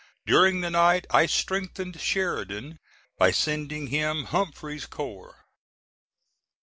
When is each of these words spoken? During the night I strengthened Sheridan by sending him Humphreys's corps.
During 0.25 0.61
the 0.61 0.71
night 0.71 1.05
I 1.11 1.27
strengthened 1.27 2.01
Sheridan 2.01 2.79
by 3.19 3.29
sending 3.29 3.85
him 3.85 4.23
Humphreys's 4.23 4.87
corps. 4.87 5.45